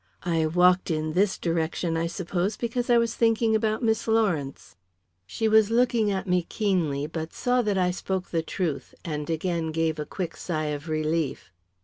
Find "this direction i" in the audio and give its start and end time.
1.13-2.07